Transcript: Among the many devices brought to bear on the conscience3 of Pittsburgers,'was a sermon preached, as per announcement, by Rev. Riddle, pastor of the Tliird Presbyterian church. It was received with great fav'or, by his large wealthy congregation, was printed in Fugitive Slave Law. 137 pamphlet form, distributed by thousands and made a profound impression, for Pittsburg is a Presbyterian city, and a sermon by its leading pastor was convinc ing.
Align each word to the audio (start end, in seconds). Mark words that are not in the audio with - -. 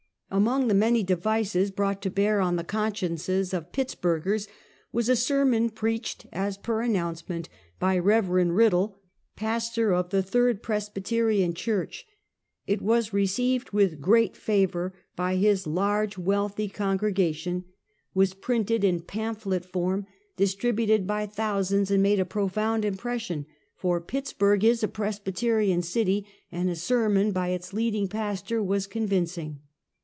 Among 0.33 0.69
the 0.69 0.73
many 0.73 1.03
devices 1.03 1.71
brought 1.71 2.01
to 2.03 2.09
bear 2.09 2.39
on 2.39 2.55
the 2.55 2.63
conscience3 2.63 3.53
of 3.53 3.73
Pittsburgers,'was 3.73 5.09
a 5.09 5.15
sermon 5.17 5.69
preached, 5.69 6.25
as 6.31 6.57
per 6.57 6.79
announcement, 6.81 7.49
by 7.79 7.97
Rev. 7.99 8.29
Riddle, 8.29 8.97
pastor 9.35 9.93
of 9.93 10.09
the 10.09 10.23
Tliird 10.23 10.61
Presbyterian 10.61 11.53
church. 11.53 12.05
It 12.65 12.81
was 12.81 13.11
received 13.11 13.71
with 13.71 13.99
great 13.99 14.35
fav'or, 14.35 14.93
by 15.17 15.35
his 15.35 15.67
large 15.67 16.17
wealthy 16.17 16.69
congregation, 16.69 17.65
was 18.13 18.33
printed 18.33 18.85
in 18.85 18.99
Fugitive 19.01 19.11
Slave 19.11 19.15
Law. 19.15 19.41
137 19.41 19.63
pamphlet 19.65 19.65
form, 19.65 20.13
distributed 20.37 21.05
by 21.05 21.25
thousands 21.25 21.91
and 21.91 22.01
made 22.01 22.21
a 22.21 22.25
profound 22.25 22.85
impression, 22.85 23.45
for 23.75 23.99
Pittsburg 23.99 24.63
is 24.63 24.81
a 24.81 24.87
Presbyterian 24.87 25.81
city, 25.81 26.25
and 26.49 26.69
a 26.69 26.77
sermon 26.77 27.33
by 27.33 27.49
its 27.49 27.73
leading 27.73 28.07
pastor 28.07 28.63
was 28.63 28.87
convinc 28.87 29.37
ing. 29.37 29.59